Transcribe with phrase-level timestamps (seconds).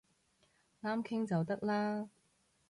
[0.81, 2.09] 啱傾就得啦